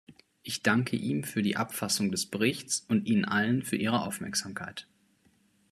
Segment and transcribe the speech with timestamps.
[0.41, 4.87] Ich danke ihm für die Abfassung des Berichts und Ihnen allen für Ihre Aufmerksamkeit.